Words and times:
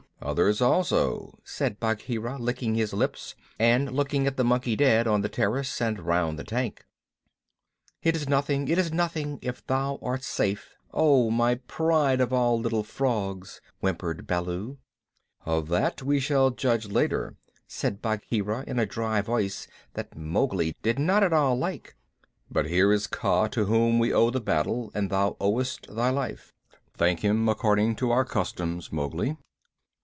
"Others 0.23 0.61
also," 0.61 1.39
said 1.43 1.79
Bagheera, 1.79 2.37
licking 2.37 2.75
his 2.75 2.93
lips 2.93 3.33
and 3.57 3.91
looking 3.91 4.27
at 4.27 4.37
the 4.37 4.43
monkey 4.43 4.75
dead 4.75 5.07
on 5.07 5.21
the 5.21 5.29
terrace 5.29 5.81
and 5.81 5.99
round 5.99 6.37
the 6.37 6.43
tank. 6.43 6.85
"It 8.03 8.15
is 8.15 8.29
nothing, 8.29 8.67
it 8.67 8.77
is 8.77 8.93
nothing, 8.93 9.39
if 9.41 9.65
thou 9.65 9.97
art 10.03 10.21
safe, 10.23 10.75
oh, 10.93 11.31
my 11.31 11.55
pride 11.55 12.21
of 12.21 12.31
all 12.31 12.59
little 12.59 12.83
frogs!" 12.83 13.61
whimpered 13.79 14.27
Baloo. 14.27 14.77
"Of 15.43 15.69
that 15.69 16.03
we 16.03 16.19
shall 16.19 16.51
judge 16.51 16.85
later," 16.87 17.35
said 17.67 17.99
Bagheera, 17.99 18.63
in 18.67 18.77
a 18.77 18.85
dry 18.85 19.21
voice 19.23 19.67
that 19.95 20.15
Mowgli 20.15 20.75
did 20.83 20.99
not 20.99 21.23
at 21.23 21.33
all 21.33 21.55
like. 21.55 21.95
"But 22.49 22.67
here 22.67 22.93
is 22.93 23.07
Kaa 23.07 23.47
to 23.47 23.65
whom 23.65 23.97
we 23.97 24.13
owe 24.13 24.29
the 24.29 24.39
battle 24.39 24.91
and 24.93 25.09
thou 25.09 25.35
owest 25.41 25.87
thy 25.89 26.11
life. 26.11 26.53
Thank 26.93 27.21
him 27.21 27.49
according 27.49 27.95
to 27.95 28.11
our 28.11 28.23
customs, 28.23 28.91
Mowgli." 28.93 29.35